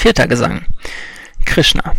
Vierter 0.00 0.28
Gesang. 0.28 0.64
Krishna. 1.44 1.92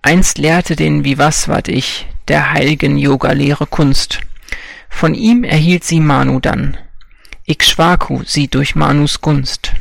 Einst 0.00 0.38
lehrte 0.38 0.76
den 0.76 1.02
Vivasvat 1.02 1.66
ich, 1.66 2.06
der 2.28 2.52
heiligen 2.52 2.96
Yoga-Lehre 2.98 3.66
Kunst. 3.66 4.20
Von 4.88 5.14
ihm 5.14 5.42
erhielt 5.42 5.82
sie 5.82 5.98
Manu 5.98 6.38
dann. 6.38 6.76
Ikshvaku 7.48 8.22
sie 8.24 8.46
durch 8.46 8.76
Manus 8.76 9.20
Gunst. 9.20 9.72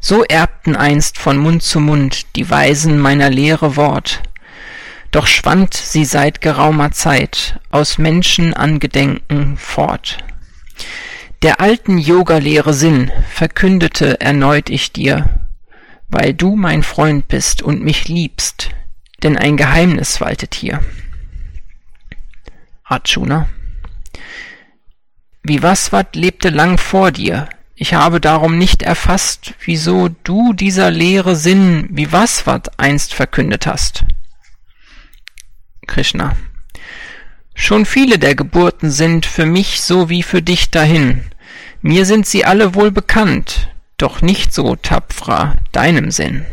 So 0.00 0.22
erbten 0.22 0.76
einst 0.76 1.16
von 1.16 1.38
Mund 1.38 1.62
zu 1.62 1.80
Mund 1.80 2.36
die 2.36 2.50
Weisen 2.50 2.98
meiner 2.98 3.30
Lehre 3.30 3.74
Wort. 3.76 4.20
Doch 5.12 5.26
schwand 5.26 5.72
sie 5.72 6.04
seit 6.04 6.42
geraumer 6.42 6.92
Zeit 6.92 7.58
aus 7.70 7.96
Menschenangedenken 7.96 9.56
fort. 9.56 10.18
Der 11.42 11.60
alten 11.60 11.98
Yoga-Lehre 11.98 12.72
Sinn 12.72 13.10
verkündete 13.30 14.20
erneut 14.20 14.70
ich 14.70 14.92
dir, 14.92 15.48
weil 16.08 16.32
du 16.32 16.56
mein 16.56 16.82
Freund 16.82 17.28
bist 17.28 17.62
und 17.62 17.82
mich 17.82 18.08
liebst, 18.08 18.70
denn 19.22 19.36
ein 19.36 19.56
Geheimnis 19.56 20.20
waltet 20.20 20.54
hier. 20.54 20.80
Arjuna. 22.84 23.48
Vivasvat 25.42 26.16
lebte 26.16 26.48
lang 26.48 26.78
vor 26.78 27.12
dir. 27.12 27.48
Ich 27.74 27.92
habe 27.92 28.20
darum 28.20 28.56
nicht 28.56 28.82
erfasst, 28.82 29.54
wieso 29.64 30.08
du 30.08 30.54
dieser 30.54 30.90
Lehre 30.90 31.36
Sinn 31.36 31.88
Vivasvat 31.90 32.78
einst 32.78 33.12
verkündet 33.12 33.66
hast. 33.66 34.04
Krishna. 35.86 36.34
Schon 37.58 37.86
viele 37.86 38.18
der 38.18 38.34
Geburten 38.34 38.90
sind 38.90 39.24
für 39.24 39.46
mich 39.46 39.80
so 39.80 40.08
wie 40.10 40.22
für 40.22 40.42
dich 40.42 40.70
dahin. 40.70 41.24
Mir 41.80 42.04
sind 42.04 42.26
sie 42.26 42.44
alle 42.44 42.74
wohl 42.74 42.90
bekannt, 42.90 43.70
doch 43.96 44.20
nicht 44.20 44.52
so 44.52 44.76
tapfrer 44.76 45.56
deinem 45.72 46.10
Sinn. 46.10 46.44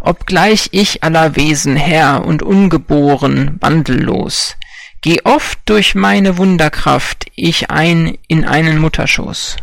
Obgleich 0.00 0.70
ich 0.72 1.04
aller 1.04 1.36
Wesen 1.36 1.76
Herr 1.76 2.24
und 2.24 2.42
ungeboren, 2.42 3.58
wandellos, 3.60 4.56
geh 5.02 5.20
oft 5.24 5.58
durch 5.66 5.94
meine 5.94 6.38
Wunderkraft 6.38 7.26
ich 7.36 7.70
ein 7.70 8.16
in 8.26 8.46
einen 8.46 8.78
Mutterschoß. 8.78 9.56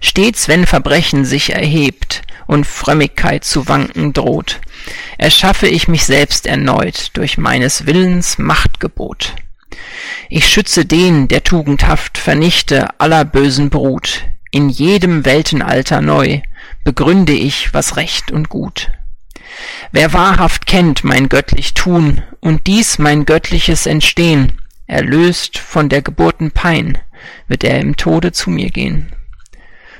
Stets, 0.00 0.48
wenn 0.48 0.66
Verbrechen 0.66 1.26
sich 1.26 1.52
erhebt 1.52 2.22
und 2.46 2.66
Frömmigkeit 2.66 3.44
zu 3.44 3.68
wanken 3.68 4.14
droht, 4.14 4.60
erschaffe 5.18 5.66
ich 5.66 5.88
mich 5.88 6.04
selbst 6.04 6.46
erneut 6.46 7.10
durch 7.14 7.38
meines 7.38 7.86
Willens 7.86 8.38
Machtgebot. 8.38 9.34
Ich 10.28 10.48
schütze 10.48 10.84
den, 10.84 11.28
der 11.28 11.44
tugendhaft 11.44 12.18
vernichte 12.18 13.00
aller 13.00 13.24
bösen 13.24 13.70
Brut, 13.70 14.24
in 14.50 14.68
jedem 14.68 15.24
Weltenalter 15.24 16.00
neu 16.00 16.40
begründe 16.84 17.32
ich, 17.32 17.74
was 17.74 17.96
recht 17.96 18.30
und 18.30 18.48
gut. 18.48 18.90
Wer 19.92 20.12
wahrhaft 20.12 20.66
kennt 20.66 21.04
mein 21.04 21.28
göttlich 21.28 21.74
Tun 21.74 22.22
und 22.40 22.66
dies 22.66 22.98
mein 22.98 23.24
göttliches 23.24 23.86
Entstehen, 23.86 24.60
erlöst 24.86 25.58
von 25.58 25.88
der 25.88 26.02
Geburten 26.02 26.50
Pein, 26.50 26.98
wird 27.48 27.64
er 27.64 27.80
im 27.80 27.96
Tode 27.96 28.32
zu 28.32 28.50
mir 28.50 28.70
gehen 28.70 29.14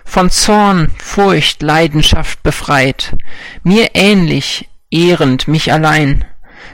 von 0.04 0.30
Zorn, 0.30 0.90
Furcht, 0.98 1.62
Leidenschaft 1.62 2.42
befreit, 2.42 3.16
mir 3.62 3.90
ähnlich, 3.94 4.68
ehrend 4.94 5.48
mich 5.48 5.72
allein, 5.72 6.24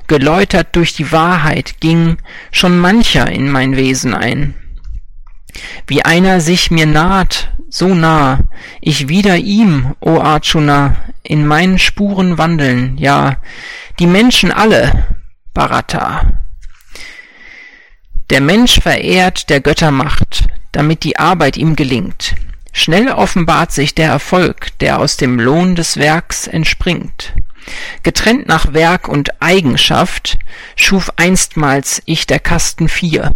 geläutert 0.06 0.76
durch 0.76 0.94
die 0.94 1.10
Wahrheit 1.10 1.80
ging 1.80 2.18
schon 2.52 2.78
mancher 2.78 3.30
in 3.30 3.50
mein 3.50 3.76
Wesen 3.76 4.14
ein. 4.14 4.54
Wie 5.86 6.04
einer 6.04 6.40
sich 6.40 6.70
mir 6.70 6.86
naht, 6.86 7.52
so 7.68 7.94
nah, 7.94 8.40
ich 8.80 9.08
wieder 9.08 9.36
ihm, 9.36 9.94
o 10.00 10.20
Arjuna, 10.20 10.96
in 11.22 11.46
meinen 11.46 11.78
Spuren 11.78 12.38
wandeln, 12.38 12.98
ja, 12.98 13.36
die 13.98 14.06
Menschen 14.06 14.52
alle, 14.52 15.06
Bharata. 15.54 16.32
Der 18.30 18.40
Mensch 18.40 18.80
verehrt 18.80 19.50
der 19.50 19.60
Göttermacht, 19.60 20.44
damit 20.72 21.02
die 21.02 21.18
Arbeit 21.18 21.56
ihm 21.56 21.74
gelingt. 21.74 22.36
Schnell 22.72 23.08
offenbart 23.08 23.72
sich 23.72 23.94
der 23.96 24.08
Erfolg, 24.08 24.78
der 24.78 25.00
aus 25.00 25.16
dem 25.16 25.40
Lohn 25.40 25.74
des 25.74 25.96
Werks 25.96 26.46
entspringt. 26.46 27.34
Getrennt 28.02 28.48
nach 28.48 28.72
Werk 28.72 29.08
und 29.08 29.42
Eigenschaft 29.42 30.38
schuf 30.76 31.12
einstmals 31.16 32.02
ich 32.06 32.26
der 32.26 32.40
Kasten 32.40 32.88
vier. 32.88 33.34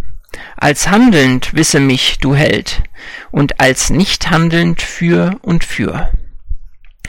Als 0.57 0.89
handelnd 0.89 1.53
wisse 1.53 1.79
mich, 1.79 2.19
du 2.19 2.35
Held, 2.35 2.83
und 3.31 3.59
als 3.59 3.89
nicht 3.89 4.29
handelnd 4.29 4.81
für 4.81 5.37
und 5.41 5.63
für. 5.63 6.11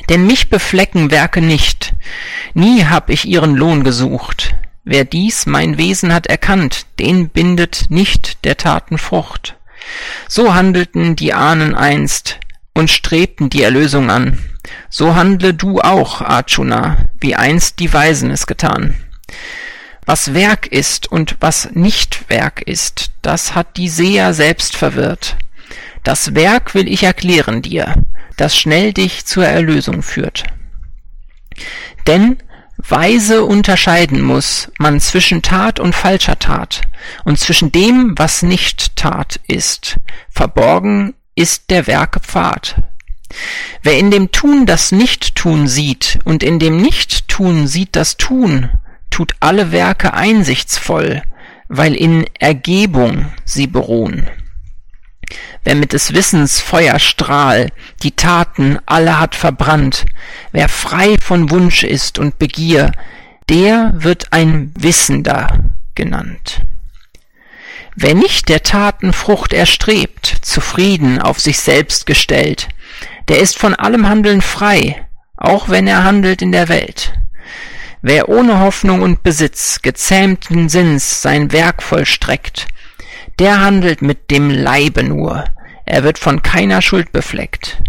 Denn 0.08 0.26
mich 0.26 0.48
beflecken 0.50 1.10
Werke 1.10 1.40
nicht, 1.40 1.94
nie 2.54 2.84
hab 2.84 3.10
ich 3.10 3.24
ihren 3.24 3.56
Lohn 3.56 3.82
gesucht. 3.82 4.54
Wer 4.84 5.04
dies 5.04 5.46
mein 5.46 5.78
Wesen 5.78 6.14
hat 6.14 6.26
erkannt, 6.28 6.86
den 7.00 7.28
bindet 7.28 7.86
nicht 7.88 8.44
der 8.44 8.56
Taten 8.56 8.98
Frucht. 8.98 9.56
So 10.28 10.54
handelten 10.54 11.16
die 11.16 11.34
Ahnen 11.34 11.74
einst 11.74 12.38
und 12.72 12.90
strebten 12.90 13.50
die 13.50 13.62
Erlösung 13.62 14.10
an. 14.10 14.38
So 14.88 15.14
handle 15.14 15.54
du 15.54 15.80
auch, 15.80 16.20
Arjuna, 16.20 16.96
wie 17.20 17.34
einst 17.34 17.78
die 17.80 17.92
Weisen 17.92 18.30
es 18.30 18.46
getan. 18.46 18.96
Was 20.04 20.34
Werk 20.34 20.66
ist 20.66 21.10
und 21.10 21.36
was 21.40 21.70
nicht 21.72 22.28
Werk 22.28 22.62
ist, 22.62 23.10
das 23.22 23.54
hat 23.54 23.76
die 23.76 23.88
Seher 23.88 24.34
selbst 24.34 24.76
verwirrt. 24.76 25.36
Das 26.04 26.36
Werk 26.36 26.74
will 26.74 26.88
ich 26.88 27.02
erklären 27.02 27.62
dir, 27.62 28.06
das 28.36 28.56
schnell 28.56 28.92
dich 28.92 29.26
zur 29.26 29.46
Erlösung 29.46 30.02
führt. 30.02 30.44
Denn 32.06 32.36
Weise 32.76 33.44
unterscheiden 33.44 34.20
muss 34.22 34.70
man 34.78 35.00
zwischen 35.00 35.42
Tat 35.42 35.80
und 35.80 35.94
falscher 35.94 36.38
Tat 36.38 36.82
und 37.24 37.38
zwischen 37.38 37.72
dem, 37.72 38.14
was 38.16 38.42
nicht 38.42 38.94
Tat 38.96 39.40
ist. 39.48 39.96
Verborgen 40.30 41.14
ist 41.34 41.70
der 41.70 41.86
Werke 41.86 42.20
Pfad. 42.20 42.76
Wer 43.82 43.98
in 43.98 44.10
dem 44.10 44.32
Tun 44.32 44.66
das 44.66 44.92
Nicht-Tun 44.92 45.68
sieht 45.68 46.18
und 46.24 46.42
in 46.42 46.58
dem 46.58 46.76
Nicht-Tun 46.80 47.66
sieht 47.66 47.96
das 47.96 48.16
Tun, 48.16 48.70
tut 49.10 49.34
alle 49.40 49.72
Werke 49.72 50.14
einsichtsvoll, 50.14 51.22
weil 51.68 51.94
in 51.94 52.26
Ergebung 52.38 53.32
sie 53.44 53.66
beruhen. 53.66 54.28
Wer 55.64 55.74
mit 55.74 55.92
des 55.92 56.14
Wissens 56.14 56.60
Feuerstrahl 56.60 57.70
die 58.02 58.12
Taten 58.12 58.78
alle 58.86 59.18
hat 59.18 59.34
verbrannt, 59.34 60.06
wer 60.52 60.68
frei 60.68 61.16
von 61.20 61.50
Wunsch 61.50 61.82
ist 61.82 62.18
und 62.18 62.38
Begier, 62.38 62.92
der 63.48 63.92
wird 63.96 64.32
ein 64.32 64.72
Wissender 64.78 65.48
genannt. 65.94 66.62
Wer 67.96 68.14
nicht 68.14 68.48
der 68.48 68.62
Taten 68.62 69.12
Frucht 69.12 69.52
erstrebt, 69.52 70.26
zufrieden 70.42 71.20
auf 71.20 71.40
sich 71.40 71.58
selbst 71.58 72.06
gestellt, 72.06 72.68
der 73.28 73.40
ist 73.40 73.58
von 73.58 73.74
allem 73.74 74.08
Handeln 74.08 74.40
frei, 74.40 75.06
auch 75.36 75.68
wenn 75.68 75.86
er 75.86 76.04
handelt 76.04 76.42
in 76.42 76.52
der 76.52 76.68
Welt. 76.68 77.12
Wer 78.02 78.28
ohne 78.28 78.60
Hoffnung 78.60 79.02
und 79.02 79.22
Besitz 79.22 79.82
gezähmten 79.82 80.68
Sinns 80.68 81.22
sein 81.22 81.52
Werk 81.52 81.82
vollstreckt, 81.82 82.66
der 83.38 83.60
handelt 83.60 84.00
mit 84.02 84.30
dem 84.30 84.50
Leibe 84.50 85.02
nur, 85.02 85.44
er 85.84 86.04
wird 86.04 86.18
von 86.18 86.42
keiner 86.42 86.82
Schuld 86.82 87.12
befleckt. 87.12 87.82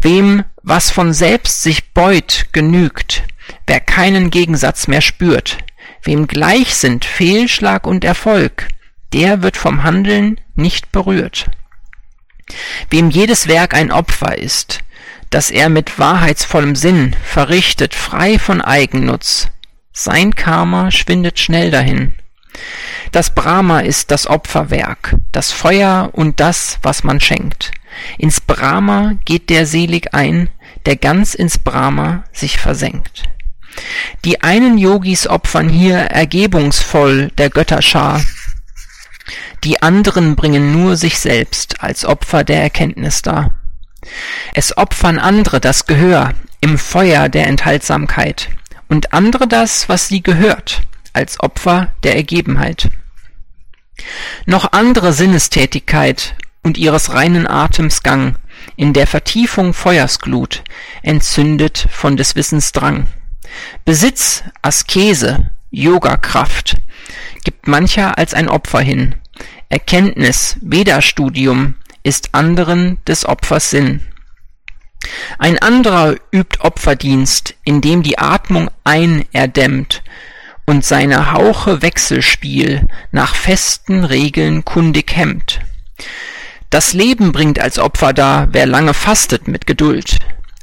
Wem 0.00 0.44
was 0.62 0.90
von 0.90 1.12
selbst 1.12 1.62
sich 1.62 1.92
beut, 1.92 2.46
genügt, 2.52 3.24
wer 3.66 3.80
keinen 3.80 4.30
Gegensatz 4.30 4.86
mehr 4.86 5.00
spürt, 5.00 5.58
wem 6.04 6.26
gleich 6.26 6.74
sind 6.74 7.04
Fehlschlag 7.04 7.86
und 7.86 8.04
Erfolg, 8.04 8.68
der 9.12 9.42
wird 9.42 9.56
vom 9.56 9.82
Handeln 9.82 10.40
nicht 10.54 10.92
berührt. 10.92 11.46
Wem 12.90 13.10
jedes 13.10 13.48
Werk 13.48 13.74
ein 13.74 13.90
Opfer 13.90 14.36
ist, 14.38 14.80
das 15.30 15.50
er 15.50 15.68
mit 15.68 15.98
wahrheitsvollem 15.98 16.76
Sinn 16.76 17.16
verrichtet, 17.24 17.94
frei 17.94 18.38
von 18.38 18.60
Eigennutz, 18.60 19.48
sein 19.92 20.34
Karma 20.34 20.90
schwindet 20.90 21.38
schnell 21.38 21.70
dahin. 21.70 22.14
Das 23.12 23.34
Brahma 23.34 23.80
ist 23.80 24.10
das 24.10 24.26
Opferwerk, 24.26 25.16
das 25.32 25.52
Feuer 25.52 26.10
und 26.12 26.40
das, 26.40 26.78
was 26.82 27.04
man 27.04 27.20
schenkt. 27.20 27.72
Ins 28.18 28.40
Brahma 28.40 29.14
geht 29.24 29.50
der 29.50 29.66
selig 29.66 30.14
ein, 30.14 30.48
der 30.86 30.96
ganz 30.96 31.34
ins 31.34 31.58
Brahma 31.58 32.24
sich 32.32 32.58
versenkt. 32.58 33.24
Die 34.24 34.42
einen 34.42 34.78
Yogis 34.78 35.26
opfern 35.26 35.68
hier 35.68 35.96
ergebungsvoll 35.96 37.30
der 37.38 37.50
Götterschar, 37.50 38.22
die 39.64 39.82
anderen 39.82 40.36
bringen 40.36 40.72
nur 40.72 40.96
sich 40.96 41.18
selbst 41.18 41.82
als 41.82 42.04
Opfer 42.04 42.44
der 42.44 42.62
Erkenntnis 42.62 43.22
dar. 43.22 43.58
Es 44.54 44.76
opfern 44.76 45.18
andere 45.18 45.60
das 45.60 45.86
Gehör 45.86 46.32
im 46.60 46.78
Feuer 46.78 47.28
der 47.28 47.46
Enthaltsamkeit 47.46 48.48
und 48.88 49.12
andere 49.12 49.46
das, 49.46 49.88
was 49.88 50.08
sie 50.08 50.22
gehört, 50.22 50.82
als 51.12 51.40
Opfer 51.40 51.92
der 52.02 52.16
Ergebenheit. 52.16 52.90
Noch 54.46 54.72
andere 54.72 55.12
Sinnestätigkeit 55.12 56.34
und 56.62 56.78
ihres 56.78 57.12
reinen 57.12 57.46
Atems 57.46 58.02
Gang 58.02 58.36
in 58.76 58.92
der 58.92 59.06
Vertiefung 59.06 59.74
Feuersglut, 59.74 60.62
entzündet 61.02 61.86
von 61.90 62.16
des 62.16 62.36
Wissens 62.36 62.72
Drang. 62.72 63.06
Besitz, 63.84 64.44
Askese, 64.62 65.50
Yoga-Kraft 65.70 66.76
gibt 67.44 67.68
mancher 67.68 68.18
als 68.18 68.34
ein 68.34 68.48
Opfer 68.48 68.80
hin. 68.80 69.14
Erkenntnis, 69.68 70.56
Veda-Studium 70.60 71.74
ist 72.02 72.34
anderen 72.34 72.98
des 73.06 73.26
Opfers 73.26 73.70
Sinn. 73.70 74.00
Ein 75.38 75.58
anderer 75.58 76.16
übt 76.32 76.60
Opferdienst, 76.60 77.54
indem 77.64 78.02
die 78.02 78.18
Atmung 78.18 78.70
ein 78.84 79.24
erdämmt 79.32 80.02
und 80.66 80.84
seine 80.84 81.32
Hauche 81.32 81.82
Wechselspiel 81.82 82.86
nach 83.10 83.34
festen 83.34 84.04
Regeln 84.04 84.64
kundig 84.64 85.16
hemmt. 85.16 85.60
Das 86.70 86.92
Leben 86.92 87.32
bringt 87.32 87.58
als 87.58 87.78
Opfer 87.78 88.12
dar, 88.12 88.48
wer 88.52 88.66
lange 88.66 88.94
fastet 88.94 89.48
mit 89.48 89.66
Geduld. 89.66 90.18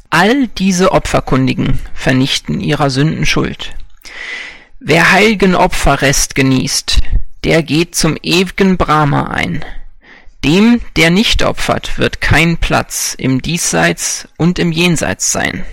All 0.10 0.48
diese 0.48 0.92
Opferkundigen 0.92 1.80
vernichten 1.94 2.62
ihrer 2.62 2.90
Sünden 2.90 3.26
Schuld. 3.26 3.76
Wer 4.82 5.12
heilgen 5.12 5.56
Opferrest 5.56 6.36
genießt, 6.36 7.00
der 7.44 7.64
geht 7.64 7.96
zum 7.96 8.16
ew'gen 8.16 8.78
Brahma 8.78 9.24
ein. 9.24 9.66
Dem, 10.46 10.80
der 10.96 11.10
nicht 11.10 11.44
opfert, 11.44 11.98
wird 12.00 12.22
kein 12.22 12.56
Platz 12.56 13.14
im 13.18 13.42
Diesseits 13.42 14.30
und 14.38 14.58
im 14.58 14.72
Jenseits 14.72 15.34
sein. 15.34 15.66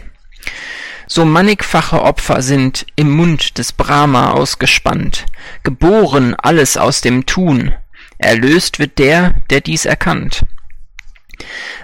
So 1.06 1.24
mannigfache 1.24 2.02
Opfer 2.02 2.42
sind 2.42 2.84
im 2.96 3.12
Mund 3.12 3.58
des 3.58 3.72
Brahma 3.72 4.32
ausgespannt, 4.32 5.24
geboren 5.62 6.34
alles 6.34 6.76
aus 6.76 7.00
dem 7.00 7.26
Tun, 7.26 7.72
erlöst 8.18 8.80
wird 8.80 8.98
der, 8.98 9.36
der 9.50 9.60
dies 9.60 9.84
erkannt. 9.84 10.44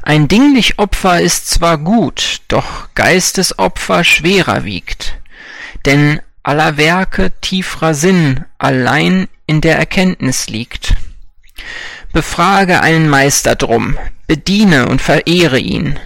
Ein 0.02 0.26
dinglich 0.26 0.80
Opfer 0.80 1.20
ist 1.20 1.48
zwar 1.50 1.78
gut, 1.78 2.40
doch 2.48 2.88
Geistesopfer 2.96 4.02
schwerer 4.02 4.64
wiegt, 4.64 5.20
denn 5.86 6.20
aller 6.42 6.76
Werke 6.76 7.32
tiefrer 7.40 7.94
Sinn 7.94 8.44
allein 8.58 9.28
in 9.46 9.60
der 9.60 9.78
Erkenntnis 9.78 10.48
liegt. 10.48 10.94
Befrage 12.12 12.80
einen 12.80 13.08
Meister 13.08 13.54
drum, 13.54 13.96
bediene 14.26 14.88
und 14.88 15.00
verehre 15.00 15.58
ihn. 15.58 15.98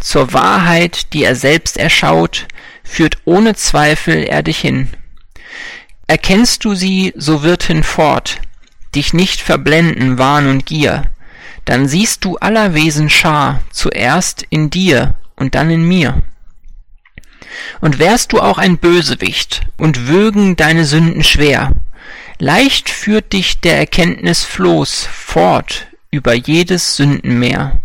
Zur 0.00 0.32
Wahrheit, 0.32 1.12
die 1.12 1.24
er 1.24 1.34
selbst 1.34 1.76
erschaut, 1.76 2.46
führt 2.84 3.18
ohne 3.24 3.54
Zweifel 3.54 4.24
er 4.24 4.42
dich 4.42 4.58
hin. 4.58 4.88
Erkennst 6.06 6.64
du 6.64 6.74
sie, 6.74 7.12
so 7.16 7.42
wird 7.42 7.64
hinfort, 7.64 8.40
dich 8.94 9.12
nicht 9.12 9.40
verblenden 9.40 10.18
Wahn 10.18 10.46
und 10.46 10.64
Gier, 10.64 11.04
dann 11.64 11.86
siehst 11.86 12.24
du 12.24 12.38
aller 12.38 12.72
Wesen 12.72 13.10
Schar, 13.10 13.60
zuerst 13.70 14.46
in 14.48 14.70
dir 14.70 15.14
und 15.36 15.54
dann 15.54 15.70
in 15.70 15.86
mir. 15.86 16.22
Und 17.80 17.98
wärst 17.98 18.32
du 18.32 18.40
auch 18.40 18.58
ein 18.58 18.78
Bösewicht 18.78 19.62
und 19.76 20.08
würgen 20.08 20.56
deine 20.56 20.84
Sünden 20.84 21.24
schwer, 21.24 21.72
leicht 22.38 22.88
führt 22.88 23.32
dich 23.32 23.60
der 23.60 23.78
Erkenntnis 23.78 24.44
Floß 24.44 25.08
fort 25.12 25.88
über 26.10 26.34
jedes 26.34 26.96
Sündenmeer. 26.96 27.80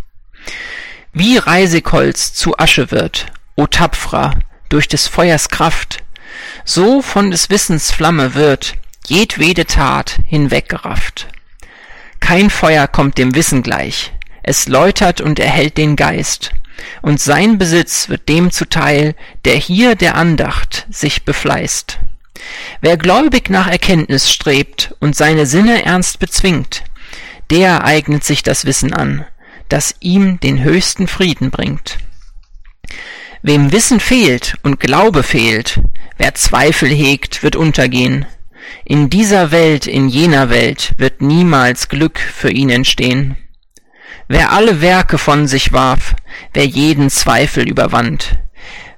Wie 1.11 1.37
Reisigholz 1.37 2.33
zu 2.33 2.57
Asche 2.57 2.91
wird, 2.91 3.27
o 3.55 3.67
Tapfrer, 3.67 4.33
durch 4.69 4.87
des 4.87 5.07
Feuers 5.07 5.49
Kraft, 5.49 6.03
so 6.65 7.01
von 7.01 7.29
des 7.29 7.49
Wissens 7.49 7.91
Flamme 7.91 8.33
wird 8.33 8.73
jedwede 9.05 9.65
Tat 9.65 10.19
hinweggerafft. 10.25 11.27
Kein 12.19 12.49
Feuer 12.49 12.87
kommt 12.87 13.17
dem 13.17 13.35
Wissen 13.35 13.63
gleich, 13.63 14.13
es 14.43 14.67
läutert 14.67 15.21
und 15.21 15.39
erhält 15.39 15.77
den 15.77 15.95
Geist, 15.95 16.51
und 17.01 17.19
sein 17.19 17.57
Besitz 17.57 18.09
wird 18.09 18.29
dem 18.29 18.51
zuteil, 18.51 19.15
der 19.45 19.55
hier 19.55 19.95
der 19.95 20.15
Andacht 20.15 20.87
sich 20.89 21.23
befleißt. 21.23 21.99
Wer 22.81 22.97
gläubig 22.97 23.49
nach 23.49 23.67
Erkenntnis 23.67 24.31
strebt 24.31 24.95
und 24.99 25.15
seine 25.15 25.45
Sinne 25.45 25.85
ernst 25.85 26.19
bezwingt, 26.19 26.83
der 27.49 27.83
eignet 27.83 28.23
sich 28.23 28.43
das 28.43 28.65
Wissen 28.65 28.93
an, 28.93 29.25
das 29.69 29.95
ihm 29.99 30.39
den 30.39 30.63
höchsten 30.63 31.07
Frieden 31.07 31.51
bringt. 31.51 31.97
Wem 33.41 33.71
Wissen 33.71 33.99
fehlt 33.99 34.55
und 34.63 34.79
Glaube 34.79 35.23
fehlt, 35.23 35.81
wer 36.17 36.33
Zweifel 36.33 36.89
hegt, 36.89 37.43
wird 37.43 37.55
untergehen. 37.55 38.25
In 38.85 39.09
dieser 39.09 39.51
Welt, 39.51 39.87
in 39.87 40.07
jener 40.07 40.49
Welt 40.49 40.93
wird 40.97 41.21
niemals 41.21 41.89
Glück 41.89 42.19
für 42.19 42.51
ihn 42.51 42.69
entstehen. 42.69 43.35
Wer 44.27 44.51
alle 44.51 44.81
Werke 44.81 45.17
von 45.17 45.47
sich 45.47 45.73
warf, 45.73 46.15
wer 46.53 46.65
jeden 46.65 47.09
Zweifel 47.09 47.67
überwand, 47.67 48.37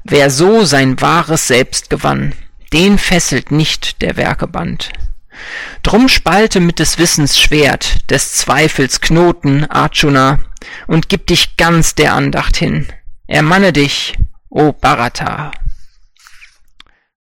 wer 0.04 0.30
so 0.30 0.64
sein 0.64 1.02
wahres 1.02 1.48
Selbst 1.48 1.90
gewann, 1.90 2.34
den 2.74 2.98
fesselt 2.98 3.52
nicht 3.52 4.02
der 4.02 4.18
Werke 4.18 4.48
Band. 4.48 4.92
Drum 5.84 6.08
spalte 6.08 6.60
mit 6.60 6.80
des 6.80 6.98
Wissens 6.98 7.40
Schwert, 7.40 8.10
des 8.10 8.34
Zweifels 8.34 9.02
Knoten, 9.02 9.66
Arjuna, 9.66 10.40
und 10.88 11.10
gib 11.10 11.28
dich 11.28 11.58
ganz 11.58 11.96
der 11.96 12.14
Andacht 12.14 12.58
hin. 12.58 12.88
Ermanne 13.28 13.74
dich, 13.74 14.18
o 14.50 14.72
Bharata. 14.72 15.52